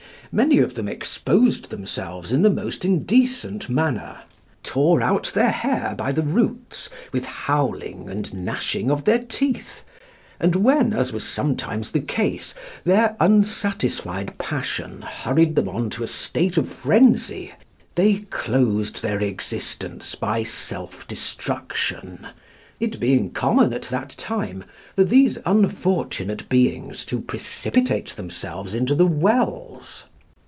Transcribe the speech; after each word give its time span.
Many 0.33 0.59
of 0.59 0.75
them 0.75 0.87
exposed 0.87 1.71
themselves 1.71 2.31
in 2.31 2.41
the 2.41 2.49
most 2.49 2.85
indecent 2.85 3.67
manner, 3.67 4.21
tore 4.63 4.97
their 5.33 5.51
hair 5.51 5.87
out 5.87 5.97
by 5.97 6.13
the 6.13 6.21
roots, 6.21 6.87
with 7.11 7.25
howling 7.25 8.07
and 8.09 8.33
gnashing 8.33 8.89
of 8.89 9.03
their 9.03 9.19
teeth; 9.19 9.83
and 10.39 10.55
when, 10.55 10.93
as 10.93 11.11
was 11.11 11.25
sometimes 11.27 11.91
the 11.91 11.99
case, 11.99 12.53
their 12.85 13.17
unsatisfied 13.19 14.37
passion 14.37 15.01
hurried 15.01 15.57
them 15.57 15.67
on 15.67 15.89
to 15.89 16.01
a 16.03 16.07
state 16.07 16.55
of 16.57 16.69
frenzy, 16.69 17.51
they 17.95 18.19
closed 18.29 19.01
their 19.01 19.19
existence 19.19 20.15
by 20.15 20.43
self 20.43 21.05
destruction; 21.09 22.25
it 22.79 23.01
being 23.01 23.31
common 23.31 23.73
at 23.73 23.81
that 23.83 24.11
time 24.17 24.63
for 24.95 25.03
these 25.03 25.39
unfortunate 25.45 26.47
beings 26.47 27.03
to 27.03 27.19
precipitate 27.19 28.11
themselves 28.11 28.73
into 28.73 28.95
the 28.95 29.05
wells. 29.07 30.05